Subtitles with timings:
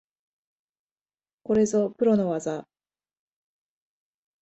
[1.43, 2.65] これぞプロの技